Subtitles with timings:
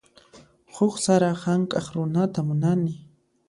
[0.75, 2.93] Huk sara hank'aq runata munani.